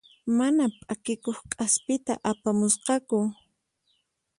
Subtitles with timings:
[0.37, 3.19] Mana p'akikuq k'aspita apamusqaku.